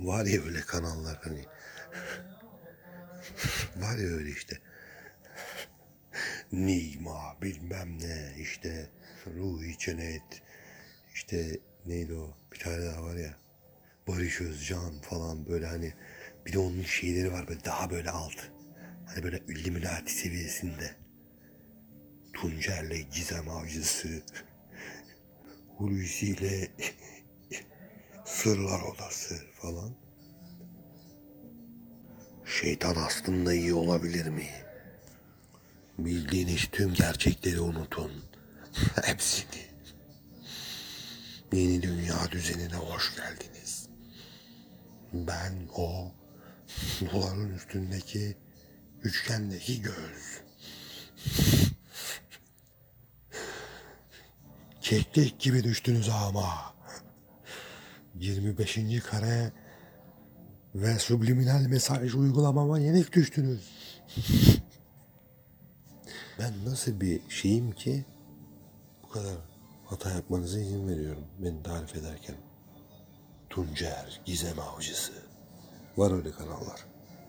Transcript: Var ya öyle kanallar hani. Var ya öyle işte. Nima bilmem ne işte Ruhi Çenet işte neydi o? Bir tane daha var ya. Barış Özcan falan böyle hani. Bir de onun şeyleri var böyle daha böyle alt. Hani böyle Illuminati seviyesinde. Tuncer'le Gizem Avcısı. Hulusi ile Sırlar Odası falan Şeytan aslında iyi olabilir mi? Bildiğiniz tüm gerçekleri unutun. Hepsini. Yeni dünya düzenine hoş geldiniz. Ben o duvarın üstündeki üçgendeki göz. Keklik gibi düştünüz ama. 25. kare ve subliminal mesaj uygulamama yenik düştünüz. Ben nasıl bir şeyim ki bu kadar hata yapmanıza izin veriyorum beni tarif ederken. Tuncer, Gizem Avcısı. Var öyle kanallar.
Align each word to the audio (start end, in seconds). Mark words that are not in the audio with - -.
Var 0.00 0.26
ya 0.26 0.42
öyle 0.42 0.60
kanallar 0.60 1.18
hani. 1.22 1.44
Var 3.76 3.98
ya 3.98 4.08
öyle 4.08 4.30
işte. 4.30 4.58
Nima 6.52 7.42
bilmem 7.42 7.98
ne 8.00 8.34
işte 8.38 8.90
Ruhi 9.26 9.78
Çenet 9.78 10.42
işte 11.14 11.58
neydi 11.86 12.14
o? 12.14 12.36
Bir 12.52 12.58
tane 12.58 12.86
daha 12.86 13.02
var 13.02 13.16
ya. 13.16 13.34
Barış 14.08 14.40
Özcan 14.40 15.00
falan 15.00 15.46
böyle 15.46 15.66
hani. 15.66 15.94
Bir 16.46 16.52
de 16.52 16.58
onun 16.58 16.82
şeyleri 16.82 17.32
var 17.32 17.48
böyle 17.48 17.64
daha 17.64 17.90
böyle 17.90 18.10
alt. 18.10 18.36
Hani 19.06 19.22
böyle 19.22 19.38
Illuminati 19.48 20.12
seviyesinde. 20.12 20.96
Tuncer'le 22.32 23.00
Gizem 23.14 23.48
Avcısı. 23.48 24.22
Hulusi 25.76 26.26
ile 26.26 26.70
Sırlar 28.42 28.80
Odası 28.80 29.34
falan 29.62 29.94
Şeytan 32.44 32.94
aslında 32.94 33.54
iyi 33.54 33.74
olabilir 33.74 34.26
mi? 34.26 34.48
Bildiğiniz 35.98 36.68
tüm 36.72 36.94
gerçekleri 36.94 37.60
unutun. 37.60 38.12
Hepsini. 39.02 39.60
Yeni 41.52 41.82
dünya 41.82 42.30
düzenine 42.32 42.76
hoş 42.76 43.16
geldiniz. 43.16 43.88
Ben 45.12 45.68
o 45.74 46.12
duvarın 47.00 47.54
üstündeki 47.54 48.36
üçgendeki 49.02 49.82
göz. 49.82 50.40
Keklik 54.80 55.40
gibi 55.40 55.64
düştünüz 55.64 56.08
ama. 56.08 56.79
25. 58.20 58.78
kare 59.10 59.52
ve 60.74 60.98
subliminal 60.98 61.60
mesaj 61.60 62.14
uygulamama 62.14 62.78
yenik 62.78 63.12
düştünüz. 63.12 63.70
Ben 66.38 66.52
nasıl 66.64 67.00
bir 67.00 67.20
şeyim 67.28 67.72
ki 67.72 68.04
bu 69.02 69.08
kadar 69.08 69.34
hata 69.84 70.10
yapmanıza 70.10 70.60
izin 70.60 70.88
veriyorum 70.88 71.24
beni 71.38 71.62
tarif 71.62 71.96
ederken. 71.96 72.36
Tuncer, 73.50 74.20
Gizem 74.24 74.58
Avcısı. 74.58 75.12
Var 75.96 76.12
öyle 76.12 76.30
kanallar. 76.30 76.86